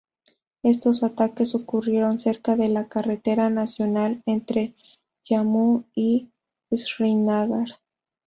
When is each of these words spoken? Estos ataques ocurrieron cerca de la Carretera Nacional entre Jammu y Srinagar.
Estos 0.63 1.03
ataques 1.03 1.53
ocurrieron 1.53 2.17
cerca 2.17 2.55
de 2.55 2.69
la 2.69 2.87
Carretera 2.87 3.51
Nacional 3.51 4.23
entre 4.25 4.73
Jammu 5.23 5.83
y 5.93 6.31
Srinagar. 6.73 7.67